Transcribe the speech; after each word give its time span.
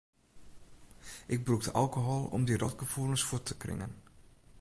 Ik 1.35 1.39
brûkte 1.45 1.71
alkohol 1.81 2.21
om 2.35 2.41
dy 2.45 2.53
rotgefoelens 2.57 3.23
fuort 3.27 3.45
te 3.47 3.55
kringen. 3.63 3.91